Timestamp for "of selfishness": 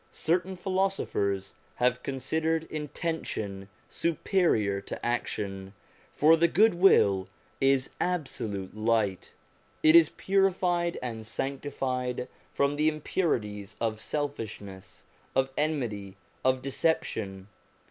13.79-15.03